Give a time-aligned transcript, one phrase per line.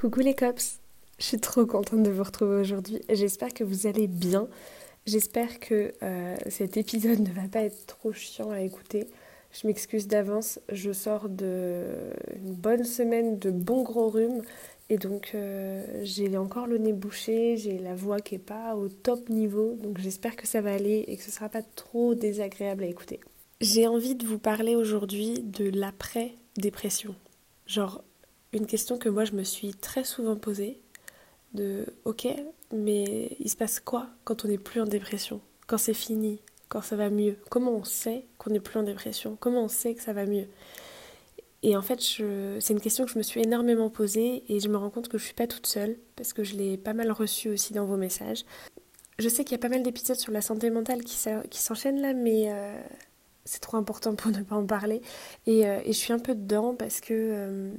[0.00, 0.80] Coucou les cops,
[1.18, 3.02] je suis trop contente de vous retrouver aujourd'hui.
[3.10, 4.48] J'espère que vous allez bien.
[5.04, 9.06] J'espère que euh, cet épisode ne va pas être trop chiant à écouter.
[9.52, 11.84] Je m'excuse d'avance, je sors de
[12.34, 14.40] une bonne semaine de bons gros rhumes
[14.88, 18.88] et donc euh, j'ai encore le nez bouché, j'ai la voix qui est pas au
[18.88, 22.84] top niveau, donc j'espère que ça va aller et que ce sera pas trop désagréable
[22.84, 23.20] à écouter.
[23.60, 27.14] J'ai envie de vous parler aujourd'hui de l'après dépression.
[27.66, 28.02] Genre
[28.52, 30.80] une question que moi je me suis très souvent posée
[31.54, 32.28] de ok
[32.72, 35.40] mais il se passe quoi quand on n'est plus en dépression?
[35.66, 37.36] Quand c'est fini quand ça va mieux?
[37.50, 39.36] Comment on sait qu'on n'est plus en dépression?
[39.40, 40.46] Comment on sait que ça va mieux?
[41.62, 44.76] Et en fait c'est une question que je me suis énormément posée et je me
[44.76, 47.50] rends compte que je suis pas toute seule parce que je l'ai pas mal reçue
[47.50, 48.44] aussi dans vos messages.
[49.18, 51.16] Je sais qu'il y a pas mal d'épisodes sur la santé mentale qui,
[51.58, 52.80] s'enchaînent là mais euh,
[53.44, 55.02] c'est trop important pour ne pas en parler.
[55.46, 57.72] Et, euh, je suis un peu dedans parce que euh,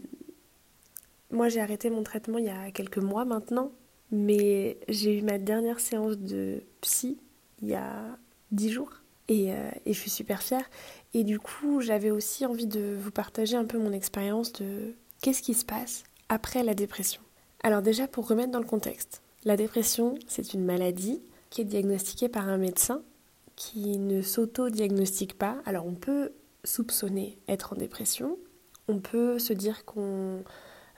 [1.32, 3.72] moi, j'ai arrêté mon traitement il y a quelques mois maintenant,
[4.12, 7.18] mais j'ai eu ma dernière séance de psy
[7.62, 8.18] il y a
[8.52, 8.92] dix jours
[9.28, 10.70] et, euh, et, je suis super fière.
[11.14, 15.42] Et du coup, j'avais aussi envie de vous partager un peu mon expérience de qu'est-ce
[15.42, 17.22] qui se passe après la dépression.
[17.64, 22.30] Alors déjà, pour remettre dans le contexte, la dépression, c'est une maladie qui est diagnostiquée
[22.30, 23.02] par un médecin
[23.56, 25.58] qui ne s'auto-diagnostique pas.
[25.66, 26.32] Alors on peut
[26.64, 28.38] soupçonner être en dépression,
[28.88, 30.44] on peut se dire qu'on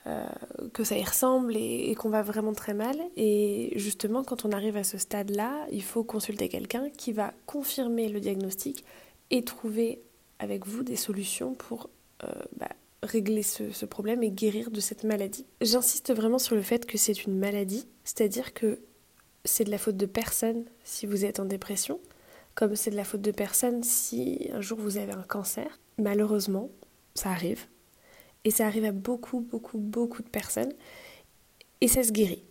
[0.06, 0.26] euh,
[0.74, 2.96] que ça y ressemble et, qu'on va vraiment très mal.
[3.16, 8.08] Et justement, quand on arrive à ce stade-là, il faut consulter quelqu'un qui va confirmer
[8.08, 8.84] le diagnostic
[9.30, 10.02] et trouver
[10.38, 11.88] avec vous des solutions pour
[12.22, 12.68] euh, bah,
[13.02, 15.46] régler ce, ce, problème et guérir de cette maladie.
[15.62, 18.80] J'insiste vraiment sur le fait que c'est une maladie, c'est-à-dire que
[19.46, 21.98] c'est de la faute de personne si vous êtes en dépression,
[22.54, 25.80] comme c'est de la faute de personne si un jour vous avez un cancer.
[25.98, 26.70] Malheureusement,
[27.14, 27.66] ça arrive.
[28.44, 30.72] Et ça arrive à beaucoup, beaucoup, beaucoup de personnes.
[31.80, 32.42] Et ça se guérit.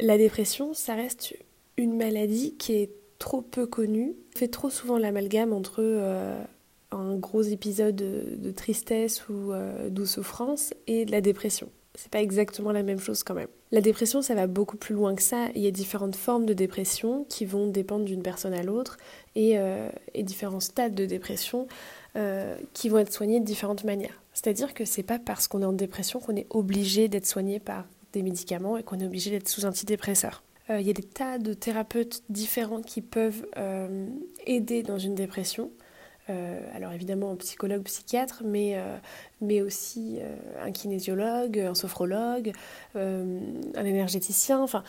[0.00, 1.34] La dépression, ça reste
[1.76, 4.14] une maladie qui est trop peu connue.
[4.34, 6.42] On fait trop souvent l'amalgame entre euh,
[6.90, 11.68] un gros épisode de, tristesse ou euh, de souffrance et de la dépression.
[11.96, 13.48] C'est pas exactement la même chose quand même.
[13.72, 15.48] La dépression, ça va beaucoup plus loin que ça.
[15.54, 18.96] Il y a différentes formes de dépression qui vont dépendre d'une personne à l'autre
[19.34, 21.68] et, euh, et, différents stades de dépression
[22.74, 24.20] qui vont être soignés de différentes manières.
[24.32, 27.86] C'est-à-dire que c'est pas parce qu'on est en dépression qu'on est obligé d'être soigné par
[28.12, 30.42] des médicaments et qu'on est obligé d'être sous antidépresseurs.
[30.70, 34.06] Euh, il y a des tas de thérapeutes différents qui peuvent euh,
[34.46, 35.70] aider dans une dépression.
[36.28, 38.76] Euh, alors évidemment un psychologue, psychiatre, mais,
[39.40, 40.20] mais aussi
[40.60, 42.52] un kinésiologue, un sophrologue,
[42.94, 44.60] un énergéticien.
[44.60, 44.84] Enfin,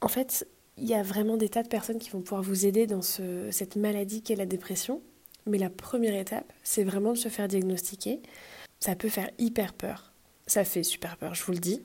[0.00, 0.46] en fait,
[0.78, 3.50] il y a vraiment des tas de personnes qui vont pouvoir vous aider dans ce,
[3.50, 5.02] cette maladie qu'est la dépression.
[5.46, 8.20] Mais la première étape, c'est vraiment de se faire diagnostiquer
[8.80, 10.12] ça peut faire hyper peur.
[10.46, 11.82] Ça fait super peur, je vous le dis.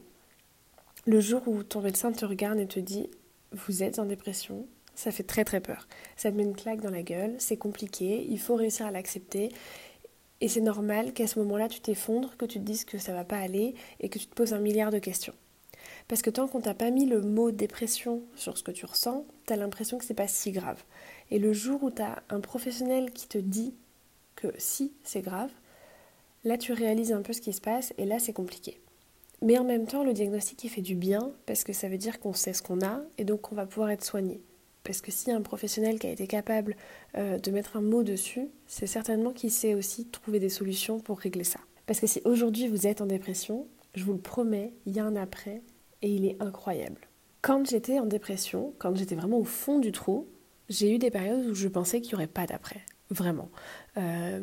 [1.05, 3.09] Le jour où ton médecin te regarde et te dit
[3.51, 5.87] vous êtes en dépression, ça fait très très peur.
[6.15, 9.49] Ça te met une claque dans la gueule, c'est compliqué, il faut réussir à l'accepter.
[10.41, 13.23] Et c'est normal qu'à ce moment-là, tu t'effondres, que tu te dises que ça va
[13.23, 15.33] pas aller et que tu te poses un milliard de questions.
[16.07, 19.25] Parce que tant qu'on t'a pas mis le mot dépression sur ce que tu ressens,
[19.47, 20.83] tu as l'impression que c'est pas si grave.
[21.31, 23.73] Et le jour où tu as un professionnel qui te dit
[24.35, 25.51] que si, c'est grave,
[26.43, 28.81] Là, tu réalises un peu ce qui se passe et là, c'est compliqué.
[29.43, 32.19] Mais en même temps, le diagnostic, il fait du bien parce que ça veut dire
[32.19, 34.41] qu'on sait ce qu'on a et donc on va pouvoir être soigné.
[34.83, 36.75] Parce que a un professionnel qui a été capable
[37.15, 41.19] euh, de mettre un mot dessus, c'est certainement qu'il sait aussi trouver des solutions pour
[41.19, 41.59] régler ça.
[41.85, 45.05] Parce que si aujourd'hui vous êtes en dépression, je vous le promets, il y a
[45.05, 45.61] un après
[46.01, 47.01] et il est incroyable.
[47.43, 50.27] Quand j'étais en dépression, quand j'étais vraiment au fond du trou,
[50.71, 52.81] j'ai eu des périodes où je pensais qu'il n'y aurait pas d'après.
[53.09, 53.49] Vraiment.
[53.97, 54.39] Euh,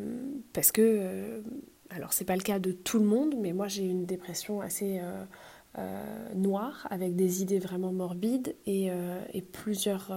[0.53, 1.41] parce que euh,
[1.89, 4.61] alors c'est pas le cas de tout le monde, mais moi j'ai eu une dépression
[4.61, 5.00] assez
[5.78, 8.91] euh, noire avec des idées vraiment morbides et,
[9.53, 10.12] plusieurs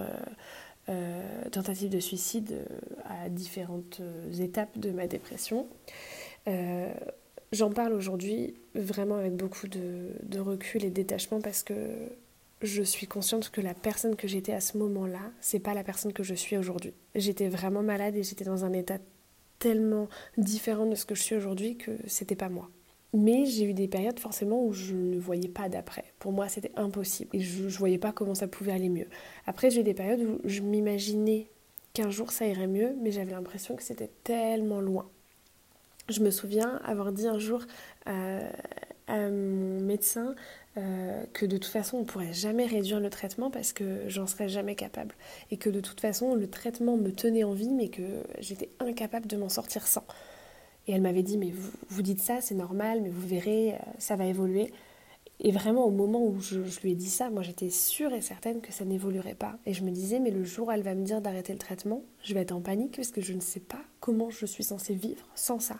[1.51, 2.65] tentatives de suicide
[3.05, 4.01] à différentes
[4.39, 5.67] étapes de ma dépression.
[7.53, 11.73] J'en parle aujourd'hui vraiment avec beaucoup de, de, recul et de détachement parce que
[12.61, 16.13] je suis consciente que la personne que j'étais à ce moment-là, c'est pas la personne
[16.13, 16.93] que je suis aujourd'hui.
[17.15, 18.97] J'étais vraiment malade et j'étais dans un état
[19.59, 22.69] tellement différente de ce que je suis aujourd'hui que c'était pas moi.
[23.13, 26.05] Mais j'ai eu des périodes forcément où je ne voyais pas d'après.
[26.19, 29.07] Pour moi, c'était impossible et je, ne voyais pas comment ça pouvait aller mieux.
[29.45, 31.47] Après, j'ai eu des périodes où je m'imaginais
[31.93, 35.09] qu'un jour ça irait mieux, mais j'avais l'impression que c'était tellement loin.
[36.09, 37.65] Je me souviens avoir dit un jour
[39.07, 40.35] à mon médecin
[40.77, 44.47] euh, que de toute façon on pourrait jamais réduire le traitement parce que j'en serais
[44.47, 45.15] jamais capable
[45.49, 49.27] et que de toute façon le traitement me tenait en vie mais que j'étais incapable
[49.27, 50.05] de m'en sortir sans.
[50.87, 53.77] Et elle m'avait dit mais vous, vous dites ça c'est normal mais vous verrez euh,
[53.97, 54.71] ça va évoluer.
[55.43, 58.61] Et vraiment, au moment où je, lui ai dit ça, moi j'étais sûre et certaine
[58.61, 59.57] que ça n'évoluerait pas.
[59.65, 62.03] Et je me disais, mais le jour où elle va me dire d'arrêter le traitement,
[62.21, 64.93] je vais être en panique parce que je ne sais pas comment je suis censée
[64.93, 65.77] vivre sans ça.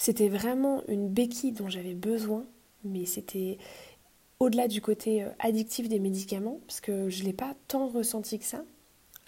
[0.00, 2.46] C'était vraiment une béquille dont j'avais besoin,
[2.84, 3.58] mais c'était
[4.38, 8.38] au-delà du côté euh, addictif des médicaments, parce que je ne l'ai pas tant ressenti
[8.38, 8.64] que ça,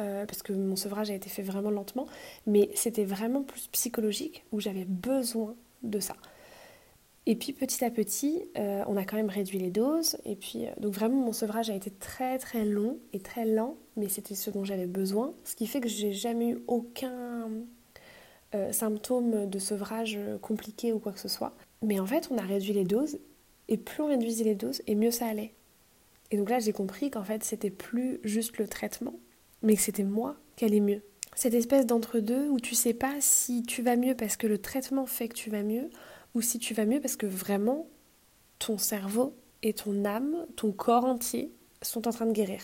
[0.01, 2.07] euh, parce que mon sevrage a été fait vraiment lentement,
[2.47, 6.17] mais c'était vraiment plus psychologique, où j'avais besoin de ça.
[7.27, 10.17] Et puis petit à petit, euh, on a quand même réduit les doses.
[10.25, 14.09] Et puis, donc vraiment, mon sevrage a été très très long et très lent, mais
[14.09, 15.35] c'était ce dont j'avais besoin.
[15.45, 17.51] Ce qui fait que j'ai jamais eu aucun
[18.55, 21.55] euh, symptôme de sevrage compliqué ou quoi que ce soit.
[21.83, 23.19] Mais en fait, on a réduit les doses,
[23.69, 25.55] et plus on réduisait les doses, et mieux ça allait.
[26.31, 29.15] Et donc là, j'ai compris qu'en fait, c'était plus juste le traitement,
[29.63, 31.03] mais que c'était moi qui allait mieux.
[31.35, 35.07] Cette espèce d'entre-deux où tu sais pas si tu vas mieux parce que le traitement
[35.07, 35.89] fait que tu vas mieux
[36.35, 37.87] ou si tu vas mieux parce que vraiment
[38.59, 42.61] ton cerveau et ton âme, ton corps entier sont en train de guérir.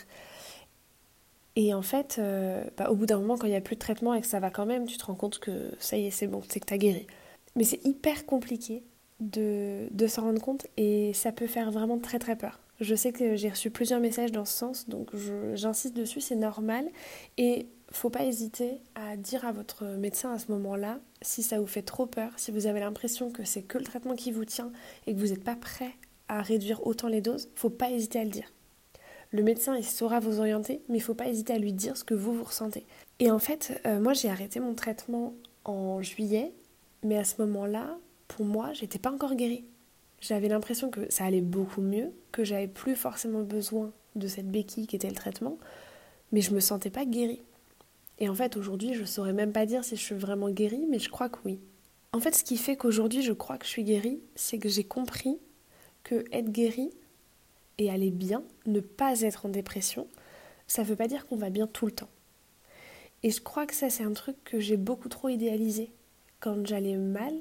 [1.60, 3.80] Et en fait, euh, bah, au bout d'un moment, quand il n'y a plus de
[3.80, 6.12] traitement et que ça va quand même, tu te rends compte que ça y est,
[6.12, 7.08] c'est bon, c'est que tu as guéri.
[7.56, 8.84] Mais c'est hyper compliqué
[9.18, 12.60] de, de s'en rendre compte et ça peut faire vraiment très très peur.
[12.78, 15.10] Je sais que j'ai reçu plusieurs messages dans ce sens, donc
[15.54, 16.88] j'insiste dessus, c'est normal.
[17.38, 21.66] Et faut pas hésiter à dire à votre médecin à ce moment-là si ça vous
[21.66, 24.70] fait trop peur, si vous avez l'impression que c'est que le traitement qui vous tient
[25.08, 25.90] et que vous n'êtes pas prêt
[26.28, 28.52] à réduire autant les doses, faut pas hésiter à le dire.
[29.30, 32.04] Le médecin, il saura vous orienter, mais il faut pas hésiter à lui dire ce
[32.04, 32.86] que vous vous ressentez.
[33.18, 35.34] Et en fait, euh, moi j'ai arrêté mon traitement
[35.64, 36.52] en juillet,
[37.02, 39.64] mais à ce moment-là, pour moi, j'étais pas encore guérie.
[40.20, 44.86] J'avais l'impression que ça allait beaucoup mieux, que j'avais plus forcément besoin de cette béquille
[44.86, 45.58] qui était le traitement,
[46.32, 47.42] mais je me sentais pas guérie.
[48.18, 50.86] Et en fait, aujourd'hui, je ne saurais même pas dire si je suis vraiment guérie,
[50.88, 51.60] mais je crois que oui.
[52.12, 54.84] En fait, ce qui fait qu'aujourd'hui, je crois que je suis guérie, c'est que j'ai
[54.84, 55.38] compris
[56.02, 56.90] que être guérie
[57.78, 60.06] et aller bien, ne pas être en dépression,
[60.66, 62.10] ça ne veut pas dire qu'on va bien tout le temps.
[63.22, 65.90] Et je crois que ça, c'est un truc que j'ai beaucoup trop idéalisé.
[66.40, 67.34] Quand j'allais mal,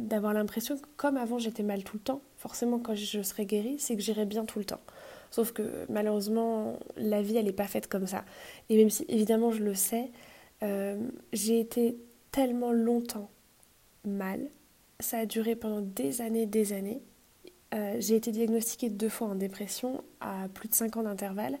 [0.00, 3.78] d'avoir l'impression que comme avant j'étais mal tout le temps, forcément quand je serais guérie,
[3.78, 4.80] c'est que j'irais bien tout le temps.
[5.30, 8.24] Sauf que malheureusement, la vie, elle n'est pas faite comme ça.
[8.68, 10.10] Et même si évidemment je le sais,
[10.62, 10.98] euh,
[11.32, 11.96] j'ai été
[12.32, 13.30] tellement longtemps
[14.04, 14.40] mal.
[14.98, 17.00] Ça a duré pendant des années, des années.
[17.74, 21.58] Euh, j'ai été diagnostiquée deux fois en dépression à plus de 5 ans d'intervalle.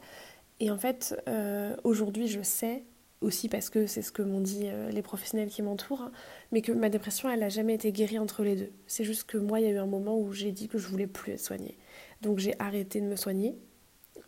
[0.58, 2.84] Et en fait, euh, aujourd'hui, je sais,
[3.20, 6.12] aussi parce que c'est ce que m'ont dit les professionnels qui m'entourent, hein,
[6.52, 8.70] mais que ma dépression, elle n'a jamais été guérie entre les deux.
[8.86, 10.86] C'est juste que moi, il y a eu un moment où j'ai dit que je
[10.86, 11.76] voulais plus être soignée.
[12.22, 13.56] Donc j'ai arrêté de me soigner,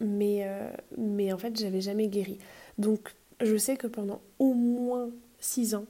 [0.01, 2.39] mais, euh, mais en fait, j'avais jamais guéri.
[2.79, 5.87] Donc je sais que pendant au moins six ans,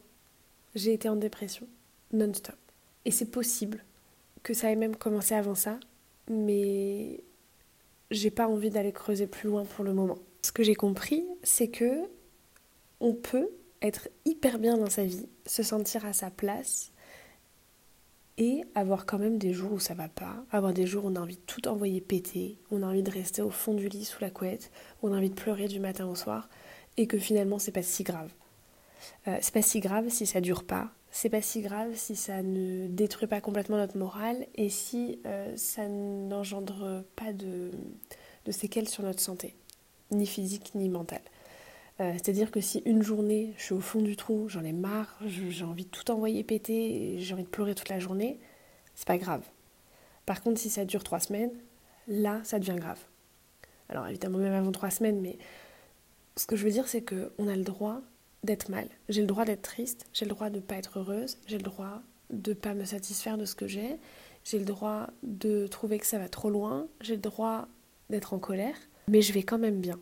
[0.74, 1.66] j'ai été en dépression
[2.12, 2.56] non-stop.
[3.04, 3.84] Et c'est possible
[4.42, 5.78] que ça ait même commencé avant ça,
[6.30, 7.22] mais
[8.10, 10.18] j'ai pas envie d'aller creuser plus loin pour le moment.
[10.42, 12.02] Ce que j'ai compris, c'est que
[13.00, 13.48] on peut
[13.80, 16.92] être hyper bien dans sa vie, se sentir à sa place
[18.38, 21.16] et avoir quand même des jours où ça va pas, avoir des jours où on
[21.16, 24.04] a envie de tout envoyer péter, on a envie de rester au fond du lit
[24.04, 24.70] sous la couette,
[25.02, 26.48] on a envie de pleurer du matin au soir,
[26.96, 28.30] et que finalement c'est pas si grave.
[29.26, 32.42] Euh, c'est pas si grave si ça dure pas, c'est pas si grave si ça
[32.42, 37.70] ne détruit pas complètement notre morale et si euh, ça n'engendre pas de,
[38.50, 39.54] séquelles sur notre santé,
[40.10, 41.20] ni physique ni mentale.
[42.00, 45.18] Euh, c'est-à-dire que si une journée, je suis au fond du trou, j'en ai marre,
[45.26, 48.40] j'ai envie de tout envoyer péter, j'ai envie de pleurer toute la journée,
[48.94, 49.42] c'est pas grave.
[50.24, 51.52] Par contre, si ça dure trois semaines,
[52.08, 53.00] là, ça devient grave.
[53.90, 55.36] Alors évidemment, même avant trois semaines, mais
[56.36, 58.00] ce que je veux dire, c'est qu'on a le droit
[58.44, 58.88] d'être mal.
[59.08, 61.62] J'ai le droit d'être triste, j'ai le droit de ne pas être heureuse, j'ai le
[61.62, 63.96] droit de ne pas me satisfaire de ce que j'ai,
[64.44, 67.68] j'ai le droit de trouver que ça va trop loin, j'ai le droit
[68.10, 68.76] d'être en colère,
[69.08, 69.98] mais je vais quand même bien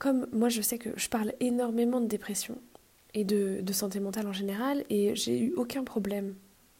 [0.00, 2.56] comme moi je sais que je parle énormément de dépression
[3.12, 6.34] et de, santé mentale en général, et j'ai eu aucun problème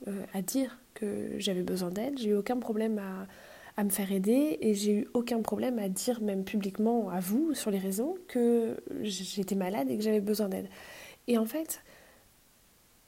[0.08, 3.26] euh, à dire que j'avais besoin d'aide, j'ai eu aucun problème à,
[3.76, 7.54] à, me faire aider, et j'ai eu aucun problème à dire même publiquement à vous
[7.54, 10.68] sur les réseaux que j'étais malade et que j'avais besoin d'aide.
[11.26, 11.82] Et en fait,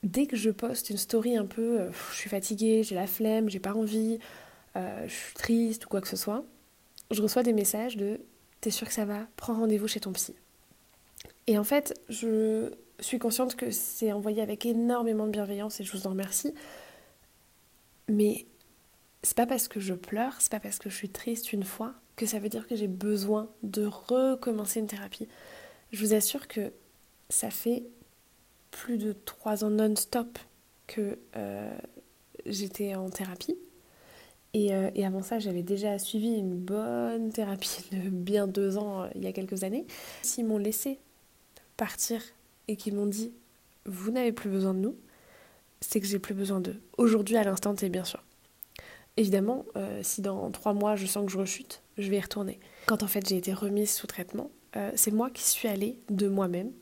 [0.03, 3.49] dès que je poste une story un peu, euh, je suis fatiguée, j'ai la flemme,
[3.49, 4.19] j'ai pas envie,
[4.77, 6.45] euh, je suis triste ou quoi que ce soit,
[7.11, 8.21] je reçois des messages de
[8.61, 9.27] t'es sûr que ça va?
[9.37, 10.35] Prends rendez-vous chez ton psy.
[11.47, 15.93] Et en fait, je suis consciente que c'est envoyé avec énormément de bienveillance et je
[15.93, 16.55] vous en remercie.
[18.09, 18.47] Mais
[19.23, 21.95] c'est pas parce que je pleure, c'est pas parce que je suis triste une fois
[22.17, 25.29] que ça veut dire que j'ai besoin de recommencer une thérapie.
[25.93, 26.73] Je vous assure que
[27.29, 27.85] ça fait
[28.71, 30.39] plus de trois ans non-stop
[30.87, 31.75] que euh,
[32.47, 33.57] j'étais en thérapie.
[34.55, 39.09] Et, euh, et avant ça, j'avais déjà suivi une bonne thérapie de bien deux ans
[39.15, 39.87] il y a quelques années.
[40.23, 40.99] S'ils m'ont laissé
[41.77, 42.23] partir
[42.69, 43.33] et qu'ils m'ont dit
[43.85, 44.97] vous n'avez plus besoin de nous,
[45.81, 46.81] c'est que j'ai plus besoin d'eux.
[46.99, 48.23] Aujourd'hui, à l'instant T, bien sûr.
[49.17, 52.61] Évidemment, euh, si dans trois mois je sens que je rechute, je vais y retourner.
[52.87, 56.29] Quand en fait j'ai été remise sous traitement, euh, c'est moi qui suis allée de
[56.29, 56.73] moi-même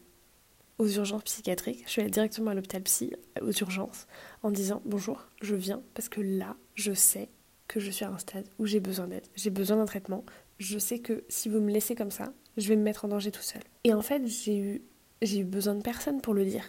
[0.79, 1.83] aux urgences psychiatriques.
[1.87, 4.07] Je suis allée directement à l'hôpital psy, aux urgences,
[4.43, 7.29] en disant bonjour, je viens parce que là, je sais
[7.67, 10.25] que je suis à un stade où j'ai besoin d'aide, j'ai besoin d'un traitement.
[10.59, 13.31] Je sais que si vous me laissez comme ça, je vais me mettre en danger
[13.31, 13.63] tout seul.
[13.85, 14.83] Et en fait, j'ai eu,
[15.23, 16.65] j'ai eu besoin de personne pour le dire.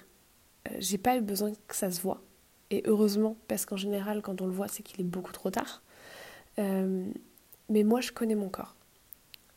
[0.70, 2.22] Euh, j'ai pas eu besoin que ça se voit.
[2.72, 5.84] Et heureusement, parce qu'en général, quand on le voit, c'est qu'il est beaucoup trop tard.
[6.58, 7.06] Euh,
[7.70, 8.76] mais moi, je connais mon corps.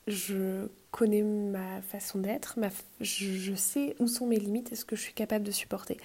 [0.08, 2.58] Je connais ma façon d'être,
[3.00, 5.96] je, sais où sont mes limites et ce que je suis capable de supporter.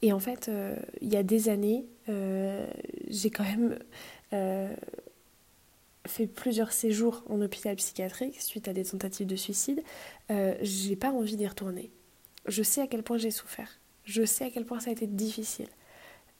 [0.00, 3.78] Et en fait, euh, il y a des années, j'ai quand même
[6.06, 9.82] fait plusieurs séjours en hôpital psychiatrique suite à des tentatives de suicide.
[10.60, 11.90] j'ai pas envie d'y retourner.
[12.46, 13.80] Je sais à quel point j'ai souffert.
[14.04, 15.68] Je sais à quel point ça a été difficile.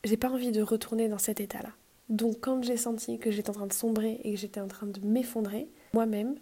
[0.05, 1.73] J'ai pas envie de retourner dans cet état-là.
[2.09, 4.87] Donc quand j'ai senti que j'étais en train de sombrer et que j'étais en train
[4.87, 6.37] de m'effondrer, moi-même,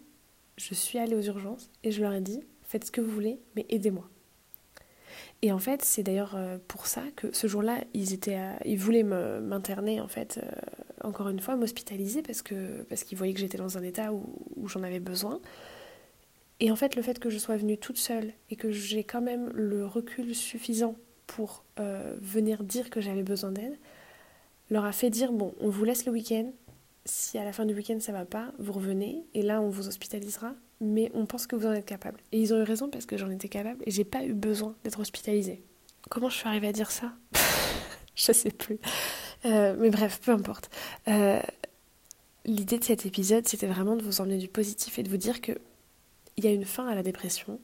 [0.56, 3.40] je suis allée aux urgences et je leur ai dit faites ce que vous voulez,
[3.54, 4.08] mais aidez-moi.
[5.42, 9.02] Et en fait, c'est d'ailleurs euh, pour ça que ce jour-là, ils étaient, ils voulaient
[9.02, 10.50] m'interner en fait, euh,
[11.06, 14.68] encore une fois, m'hospitaliser parce que parce qu'ils voyaient que j'étais dans un état où
[14.68, 15.40] j'en avais besoin.
[16.60, 19.20] Et en fait, le fait que je sois venue toute seule et que j'ai quand
[19.20, 20.96] même le recul suffisant
[21.26, 23.78] pour euh, venir dire que j'avais besoin d'aide,
[24.71, 26.52] leur a fait dire bon, on vous laisse le week-end.
[27.04, 29.88] Si à la fin du week-end ça va pas, vous revenez et là on vous
[29.88, 30.54] hospitalisera.
[30.80, 32.21] Mais on pense que vous en êtes capable.
[32.33, 34.75] Et ils ont eu raison parce que j'en étais capable et j'ai pas eu besoin
[34.85, 35.62] d'être hospitalisée.
[36.11, 37.12] Comment je suis arrivée à dire ça?
[38.14, 38.78] Je sais plus.
[39.45, 40.71] Euh, mais bref, peu importe.
[41.09, 41.40] Euh,
[42.47, 45.40] l'idée de cet épisode, c'était vraiment de vous emmener du positif et de vous dire
[45.40, 45.52] que
[46.37, 47.59] il y a une fin à la dépression,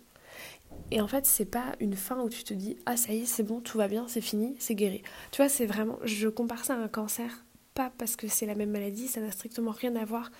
[0.92, 3.24] et en fait, c'est pas une fin où tu te dis ah ça y est,
[3.24, 5.02] c'est bon, tout va bien, c'est fini, c'est guéri.
[5.30, 8.54] Tu vois, c'est vraiment je compare ça à un cancer, pas parce que c'est la
[8.54, 10.30] même maladie, ça n'a strictement rien à voir,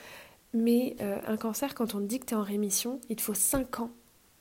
[0.52, 3.22] mais euh, un cancer quand on te dit que tu es en rémission, il te
[3.22, 3.92] faut 5 ans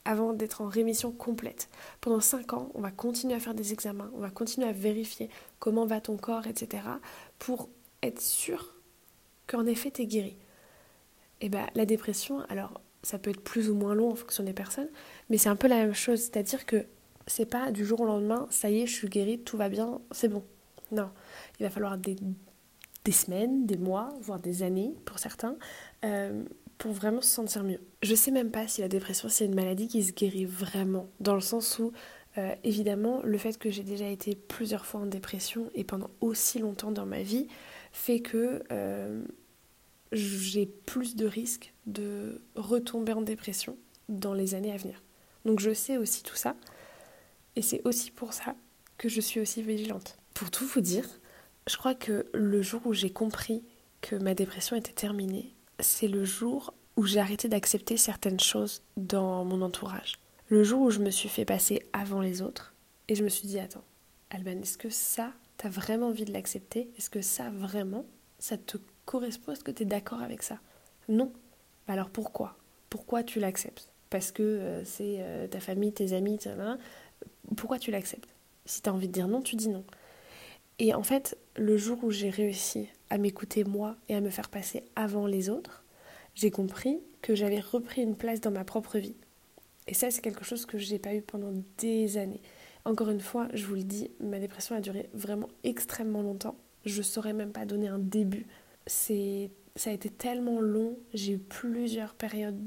[0.03, 1.70] avant d'être en rémission complète.
[2.01, 5.30] Pendant 5 ans, on va continuer à faire des examens, on va continuer à vérifier
[5.60, 6.84] comment va ton corps, etc.
[7.39, 7.70] pour
[8.03, 8.75] être sûr
[9.48, 10.36] qu'en effet tu es guéri.
[11.39, 14.53] Et bien la dépression, alors ça peut être plus ou moins long en fonction des
[14.53, 14.89] personnes,
[15.29, 16.86] mais c'est un peu la même chose, c'est-à-dire que
[17.27, 20.01] c'est pas du jour au lendemain, ça y est, je suis guérie, tout va bien,
[20.12, 20.43] c'est bon.
[20.91, 21.10] Non,
[21.60, 22.15] il va falloir des,
[23.12, 25.55] semaines, des mois, voire des années pour certains,
[26.03, 26.43] euh,
[26.77, 27.79] pour vraiment se sentir mieux.
[28.01, 31.36] Je sais même pas si la dépression c'est une maladie qui se guérit vraiment, dans
[31.36, 31.93] le sens où
[32.38, 36.60] euh, évidemment le fait que j'ai déjà été plusieurs fois en dépression et pendant aussi
[36.60, 37.48] longtemps dans ma vie
[37.91, 39.22] fait que euh,
[40.12, 43.77] j'ai plus de risques de retomber en dépression
[44.10, 45.01] dans les années à venir.
[45.46, 46.56] Donc je sais aussi tout ça.
[47.56, 48.56] Et c'est aussi pour ça
[48.98, 50.18] que je suis aussi vigilante.
[50.34, 51.08] Pour tout vous dire,
[51.68, 53.63] je crois que le jour où j'ai compris
[54.01, 59.46] que ma dépression était terminée, c'est le jour où j'ai arrêté d'accepter certaines choses dans
[59.46, 60.20] mon entourage.
[60.48, 62.74] Le jour où je me suis fait passer avant les autres
[63.08, 63.84] et je me suis dit attends,
[64.30, 66.91] Alban, est-ce que ça, t'as vraiment envie de l'accepter?
[66.98, 68.06] Est-ce que ça vraiment,
[68.39, 68.77] ça te
[69.12, 70.60] correspond Est-ce que tu es d'accord avec ça
[71.10, 71.34] Non.
[71.88, 72.56] Alors pourquoi?
[72.89, 73.91] Pourquoi tu l'acceptes?
[74.10, 76.39] Parce que euh, c'est euh, ta famille, tes amis,
[77.58, 78.34] pourquoi tu l'acceptes?
[78.65, 79.84] Si tu as envie de dire non, tu dis non.
[80.80, 84.50] Et en fait, le jour où j'ai réussi à m'écouter moi et à me faire
[84.50, 85.84] passer avant les autres,
[86.34, 89.15] j'ai compris que j'avais repris une place dans ma propre vie.
[89.88, 92.41] Et ça, c'est quelque chose que je n'ai pas eu pendant des années.
[92.86, 96.56] Encore une fois, je vous le dis, ma dépression a duré vraiment extrêmement longtemps.
[96.86, 98.48] Je ne saurais même pas donner un début
[98.88, 102.60] c'est ça a été tellement long, j'ai eu plusieurs périodes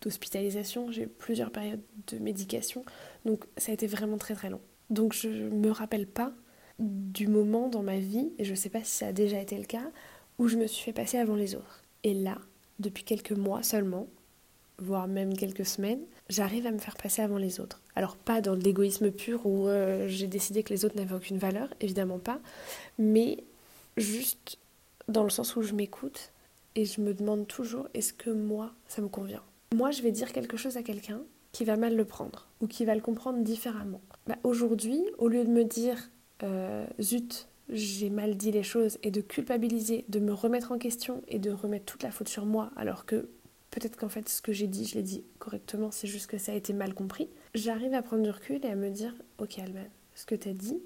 [0.00, 2.84] d'hospitalisation, j'ai eu plusieurs périodes de médication,
[3.24, 4.60] donc ça a été vraiment très très long.
[4.88, 6.32] Donc je me rappelle pas
[6.78, 9.64] du moment dans ma vie, et je sais pas si ça a déjà été le
[9.64, 9.90] cas,
[10.38, 11.82] où je me suis fait passer avant les autres.
[12.04, 12.38] Et là,
[12.78, 14.06] depuis quelques mois seulement,
[14.78, 17.80] voire même quelques semaines, j'arrive à me faire passer avant les autres.
[17.94, 21.72] Alors pas dans l'égoïsme pur où euh, j'ai décidé que les autres n'avaient aucune valeur,
[21.80, 22.40] évidemment pas,
[22.98, 23.44] mais
[23.96, 24.58] juste
[25.08, 26.32] dans le sens où je m'écoute
[26.74, 29.42] et je me demande toujours est-ce que moi, ça me convient?
[29.74, 31.22] Moi, je vais dire quelque chose à quelqu'un
[31.52, 34.00] qui va mal le prendre ou qui va le comprendre différemment.
[34.26, 36.10] Bah, Aujourd'hui, au lieu de me dire
[36.42, 41.22] euh, zut, j'ai mal dit les choses et de culpabiliser, de me remettre en question
[41.28, 43.28] et de remettre toute la faute sur moi alors que
[43.70, 46.52] peut-être qu'en fait ce que j'ai dit, je l'ai dit correctement, c'est juste que ça
[46.52, 49.88] a été mal compris, j'arrive à prendre du recul et à me dire ok Alban,
[50.14, 50.80] ce que tu as dit,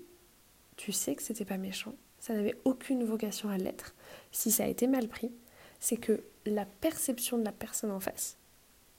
[0.76, 3.94] tu sais que c'était pas méchant, ça n'avait aucune vocation à l'être.
[4.30, 5.32] Si ça a été mal pris,
[5.80, 8.36] c'est que la perception de la personne en face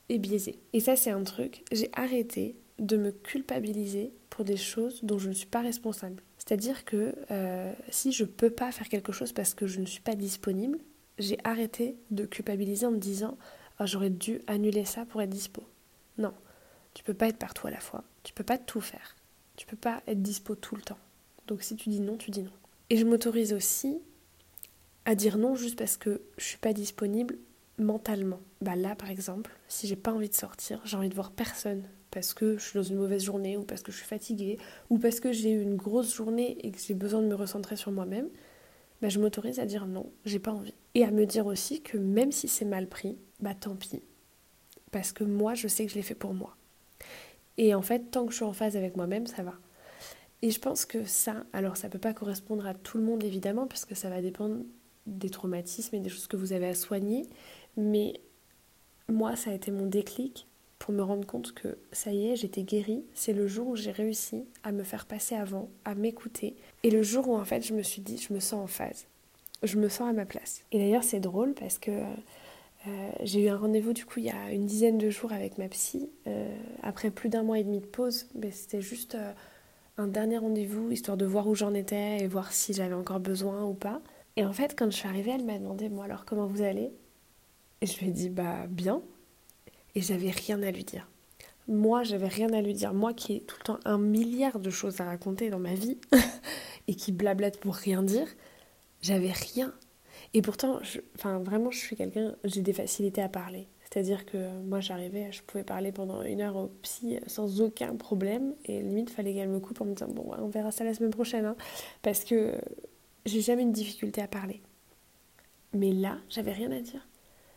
[0.09, 0.59] est biaisée.
[0.73, 5.29] Et ça, c'est un truc, j'ai arrêté de me culpabiliser pour des choses dont je
[5.29, 6.23] ne suis pas responsable.
[6.37, 10.01] C'est-à-dire que euh, si je peux pas faire quelque chose parce que je ne suis
[10.01, 10.79] pas disponible,
[11.19, 13.37] j'ai arrêté de culpabiliser en me disant
[13.79, 15.63] oh, j'aurais dû annuler ça pour être dispo.
[16.17, 16.33] Non,
[16.95, 18.03] tu peux pas être partout à la fois.
[18.23, 19.15] Tu peux pas tout faire.
[19.55, 20.97] Tu peux pas être dispo tout le temps.
[21.47, 22.51] Donc si tu dis non, tu dis non.
[22.91, 24.01] Et je m'autorise aussi
[25.05, 27.37] à dire non juste parce que je suis pas disponible
[27.77, 28.41] mentalement.
[28.59, 31.83] Bah là par exemple, si j'ai pas envie de sortir, j'ai envie de voir personne
[32.11, 34.57] parce que je suis dans une mauvaise journée ou parce que je suis fatiguée
[34.89, 37.77] ou parce que j'ai eu une grosse journée et que j'ai besoin de me recentrer
[37.77, 38.27] sur moi-même,
[39.01, 40.73] bah je m'autorise à dire non, j'ai pas envie.
[40.93, 44.01] Et à me dire aussi que même si c'est mal pris, bah tant pis.
[44.91, 46.57] Parce que moi, je sais que je l'ai fait pour moi.
[47.57, 49.53] Et en fait, tant que je suis en phase avec moi-même, ça va.
[50.41, 53.67] Et je pense que ça, alors ça peut pas correspondre à tout le monde évidemment,
[53.67, 54.57] parce que ça va dépendre
[55.05, 57.27] des traumatismes et des choses que vous avez à soigner,
[57.77, 58.19] mais
[59.11, 60.47] moi, ça a été mon déclic
[60.79, 63.05] pour me rendre compte que ça y est, j'étais guérie.
[63.13, 66.55] C'est le jour où j'ai réussi à me faire passer avant, à m'écouter.
[66.81, 69.05] Et le jour où en fait je me suis dit, je me sens en phase.
[69.61, 70.63] Je me sens à ma place.
[70.71, 74.31] Et d'ailleurs c'est drôle parce que euh, j'ai eu un rendez-vous du coup il y
[74.31, 76.09] a une dizaine de jours avec ma psy.
[76.25, 79.33] Euh, après plus d'un mois et demi de pause, mais c'était juste euh,
[79.97, 83.63] un dernier rendez-vous histoire de voir où j'en étais et voir si j'avais encore besoin
[83.63, 84.01] ou pas.
[84.35, 86.91] Et en fait quand je suis arrivée, elle m'a demandé, moi alors comment vous allez?
[87.81, 89.01] Et je lui ai dit, bah bien
[89.95, 91.07] et j'avais rien à lui dire.
[91.67, 92.93] Moi, j'avais rien à lui dire.
[92.93, 95.97] Moi qui ai tout le temps un milliard de choses à raconter dans ma vie
[96.87, 98.27] et qui blablate pour rien dire,
[99.01, 99.73] j'avais rien.
[100.33, 100.79] Et pourtant,
[101.15, 103.67] enfin, vraiment, je suis quelqu'un, j'ai des facilités à parler.
[103.91, 108.55] C'est-à-dire que moi, j'arrivais, je pouvais parler pendant une heure au psy sans aucun problème.
[108.65, 110.93] Et limite, il fallait qu'elle me coupe en me disant Bon, on verra ça la
[110.93, 111.45] semaine prochaine.
[111.45, 111.55] Hein,
[112.01, 112.53] parce que
[113.25, 114.61] j'ai jamais une difficulté à parler.
[115.73, 117.05] Mais là, j'avais rien à dire.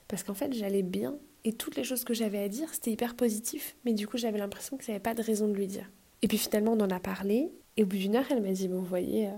[0.09, 3.15] Parce qu'en fait, j'allais bien et toutes les choses que j'avais à dire, c'était hyper
[3.15, 5.91] positif, mais du coup j'avais l'impression que j'avais pas de raison de lui dire.
[6.23, 8.67] Et puis finalement on en a parlé, et au bout d'une heure elle m'a dit,
[8.67, 9.37] bon vous voyez, euh,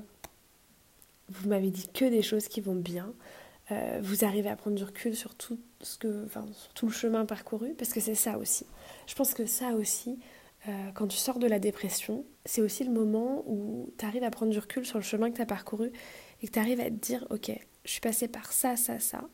[1.28, 3.12] vous m'avez dit que des choses qui vont bien,
[3.70, 6.92] euh, vous arrivez à prendre du recul sur tout, ce que, enfin, sur tout le
[6.92, 8.66] chemin parcouru, parce que c'est ça aussi.
[9.06, 10.18] Je pense que ça aussi,
[10.68, 14.30] euh, quand tu sors de la dépression, c'est aussi le moment où tu arrives à
[14.30, 15.90] prendre du recul sur le chemin que tu as parcouru
[16.42, 17.50] et que tu arrives à te dire, ok,
[17.84, 19.28] je suis passée par ça, ça, ça,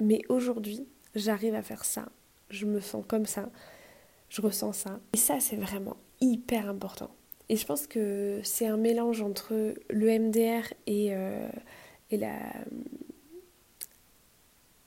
[0.00, 2.08] mais aujourd'hui, j'arrive à faire ça,
[2.50, 3.50] je me sens comme ça,
[4.28, 5.00] je ressens ça.
[5.12, 7.10] Et ça, c'est vraiment hyper important.
[7.48, 11.48] Et je pense que c'est un mélange entre le MDR euh,
[12.10, 12.38] et la,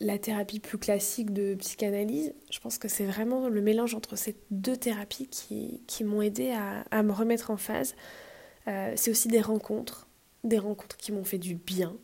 [0.02, 2.34] la thérapie plus classique de psychanalyse.
[2.52, 6.84] Je pense que c'est vraiment le mélange entre ces deux thérapies qui, m'ont aidé à,
[6.92, 7.96] à, me remettre en phase.
[8.68, 10.08] Euh, c'est aussi des rencontres,
[10.44, 11.96] des rencontres qui m'ont fait du bien.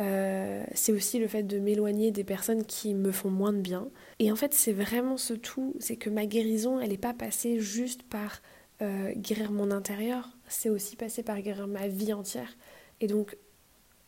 [0.00, 3.88] Euh, c'est aussi le fait de m'éloigner des personnes qui me font moins de bien.
[4.18, 7.58] Et en fait, c'est vraiment ce tout, c'est que ma guérison, elle n'est pas passée
[7.58, 8.40] juste par
[8.82, 12.56] euh, guérir mon intérieur, c'est aussi passé par guérir ma vie entière.
[13.00, 13.36] Et donc,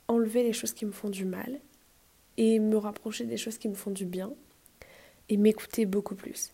[0.09, 1.61] enlever les choses qui me font du mal
[2.37, 4.33] et me rapprocher des choses qui me font du bien
[5.29, 6.53] et m'écouter beaucoup plus.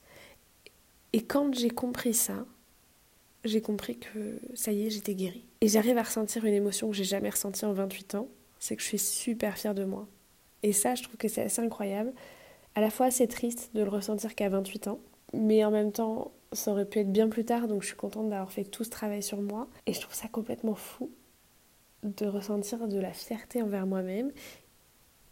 [1.13, 2.47] Et quand j'ai compris ça,
[3.45, 5.45] j'ai compris que ça y est, j'étais guérie.
[5.61, 8.83] Et j'arrive à ressentir une émotion que j'ai jamais ressentie en 28 ans, c'est que
[8.83, 10.07] je suis super fière de moi.
[10.63, 12.13] Et ça, je trouve que c'est assez incroyable.
[12.75, 15.01] À la fois, c'est triste de le ressentir qu'à 28 ans,
[15.33, 18.29] mais en même temps, ça aurait pu être bien plus tard, donc je suis contente
[18.29, 19.69] d'avoir fait tout ce travail sur moi.
[19.87, 21.11] Et je trouve ça complètement fou
[22.03, 24.33] de ressentir de la fierté envers moi-même.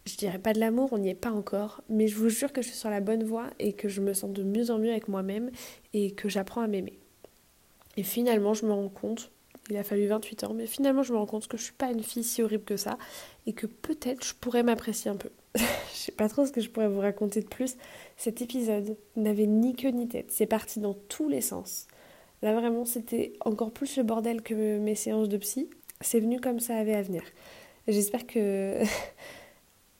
[0.07, 2.61] Je dirais pas de l'amour, on n'y est pas encore, mais je vous jure que
[2.61, 4.91] je suis sur la bonne voie et que je me sens de mieux en mieux
[4.91, 5.51] avec moi-même
[5.93, 6.97] et que j'apprends à m'aimer.
[7.97, 9.31] Et finalement, je me rends compte
[9.69, 11.91] il a fallu 28 ans, mais finalement je me rends compte que je suis pas
[11.91, 12.97] une fille si horrible que ça
[13.45, 15.29] et que peut-être je pourrais m'apprécier un peu.
[15.55, 15.61] je
[15.93, 17.75] sais pas trop ce que je pourrais vous raconter de plus.
[18.15, 21.87] Cet épisode n'avait ni queue ni tête, c'est parti dans tous les sens.
[22.41, 25.69] Là vraiment c'était encore plus le bordel que mes séances de psy.
[26.01, 27.23] C'est venu comme ça avait à venir.
[27.87, 28.81] J'espère que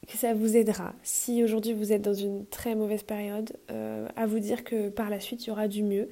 [0.07, 0.95] que ça vous aidera.
[1.03, 5.09] Si aujourd'hui vous êtes dans une très mauvaise période, euh, à vous dire que par
[5.09, 6.09] la suite il y aura du mieux.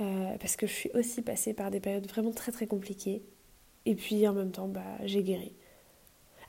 [0.00, 3.22] Euh, parce que je suis aussi passée par des périodes vraiment très très compliquées.
[3.86, 5.52] Et puis en même temps, bah, j'ai guéri.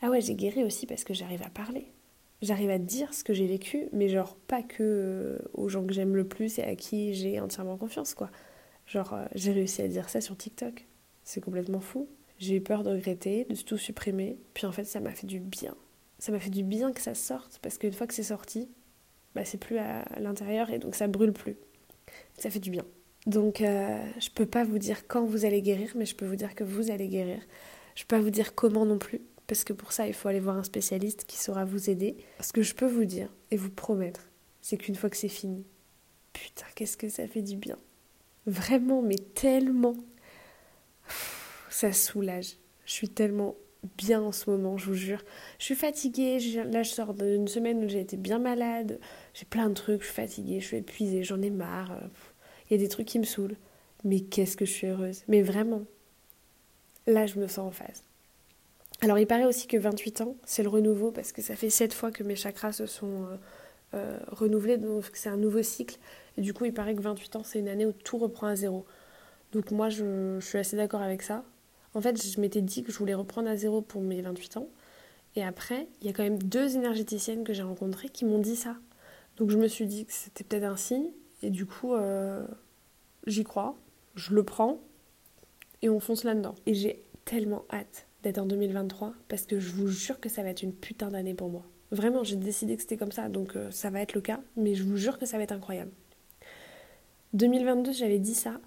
[0.02, 1.88] Ah ouais, j'ai guéri aussi parce que j'arrive à parler.
[2.42, 5.94] J'arrive à dire ce que j'ai vécu, mais genre pas que euh, aux gens que
[5.94, 8.30] j'aime le plus et à qui j'ai entièrement confiance, quoi.
[8.86, 10.88] Genre, j'ai réussi à dire ça sur TikTok.
[11.24, 12.08] C'est complètement fou.
[12.40, 14.38] J'ai eu peur de regretter, de tout supprimer.
[14.54, 15.76] Puis en fait, ça m'a fait du bien.
[16.20, 18.70] Ça m'a fait du bien que ça sorte, parce qu'une fois que c'est sorti,
[19.36, 21.58] bah, c'est plus à l'intérieur et donc ça brûle plus.
[22.38, 22.86] Ça fait du bien.
[23.26, 26.36] Donc, euh, je peux pas vous dire quand vous allez guérir, mais je peux vous
[26.36, 27.42] dire que vous allez guérir.
[27.96, 30.40] Je peux pas vous dire comment non plus, parce que pour ça, il faut aller
[30.40, 32.18] voir un spécialiste qui saura vous aider.
[32.40, 34.30] Ce que je peux vous dire et vous promettre,
[34.62, 35.66] c'est qu'une fois que c'est fini,
[36.34, 37.78] putain, qu'est-ce que ça fait du bien.
[38.46, 39.96] Vraiment, mais tellement.
[41.70, 42.58] Ça soulage.
[42.86, 43.56] Je suis tellement
[43.98, 45.24] bien en ce moment, je vous jure.
[45.58, 46.40] Je suis fatiguée,
[46.72, 49.00] là je sors d'une semaine où j'ai été bien malade,
[49.34, 51.92] j'ai plein de trucs, je suis fatiguée, je suis épuisée, j'en ai marre.
[52.70, 53.56] Il y a des trucs qui me saoulent.
[54.04, 55.24] Mais qu'est-ce que je suis heureuse.
[55.28, 55.84] Mais vraiment,
[57.08, 58.04] là je me sens en phase.
[59.02, 61.94] Alors il paraît aussi que 28 ans, c'est le renouveau, parce que ça fait 7
[61.94, 63.38] fois que mes chakras se sont euh,
[63.96, 65.98] euh, renouvelés, donc c'est un nouveau cycle.
[66.38, 68.56] Et du coup, il paraît que 28 ans, c'est une année où tout reprend à
[68.56, 68.86] zéro.
[69.54, 71.44] Donc moi, je suis assez d'accord avec ça.
[71.94, 74.70] En fait, je m'étais dit que je voulais reprendre à zéro pour mes 28 ans.
[75.36, 78.56] Et après, il y a quand même deux énergéticiennes que j'ai rencontrées qui m'ont dit
[78.56, 78.78] ça.
[79.38, 81.10] Donc je me suis dit que c'était peut-être un signe.
[81.42, 82.46] Et du coup, euh,
[83.26, 83.78] j'y crois,
[84.16, 84.80] je le prends
[85.82, 86.56] et on fonce là-dedans.
[86.66, 90.50] Et j'ai tellement hâte d'être en 2023 parce que je vous jure que ça va
[90.50, 91.64] être une putain d'année pour moi.
[91.92, 94.76] Vraiment, j'ai décidé que c'était comme ça, donc euh, ça va être le cas, mais
[94.76, 95.92] je vous jure que ça va être incroyable.
[97.34, 98.60] 2022, j'avais dit ça.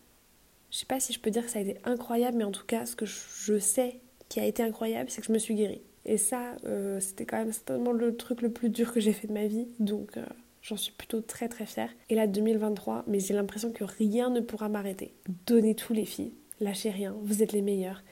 [0.72, 2.64] Je sais pas si je peux dire que ça a été incroyable, mais en tout
[2.64, 5.82] cas, ce que je sais qui a été incroyable, c'est que je me suis guérie.
[6.06, 9.28] Et ça, euh, c'était quand même certainement le truc le plus dur que j'ai fait
[9.28, 10.24] de ma vie, donc euh,
[10.62, 11.90] j'en suis plutôt très très fière.
[12.08, 15.12] Et là, 2023, mais j'ai l'impression que rien ne pourra m'arrêter.
[15.46, 18.02] Donnez tout les filles, lâchez rien, vous êtes les meilleures.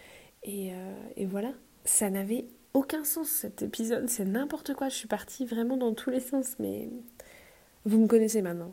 [0.43, 0.71] Et,
[1.17, 1.53] et voilà,
[1.85, 6.09] ça n'avait aucun sens cet épisode, c'est n'importe quoi, je suis partie vraiment dans tous
[6.09, 6.89] les sens, mais
[7.85, 8.73] vous me connaissez maintenant.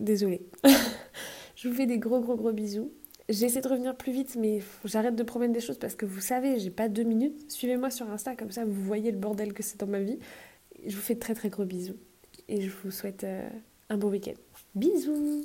[0.00, 0.42] Désolée.
[1.54, 2.90] je vous fais des gros gros gros bisous.
[3.30, 6.58] J'essaie de revenir plus vite, mais j'arrête de promettre des choses parce que vous savez,
[6.58, 7.52] j'ai pas deux minutes.
[7.52, 10.18] Suivez-moi sur Insta, comme ça vous voyez le bordel que c'est dans ma vie.
[10.84, 11.96] Je vous fais très très gros bisous
[12.48, 13.48] et je vous souhaite euh,
[13.88, 14.34] un bon week-end.
[14.74, 15.44] Bisous